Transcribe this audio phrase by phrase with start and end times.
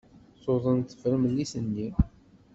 [0.41, 1.87] Tuḍen tefremlit-nni.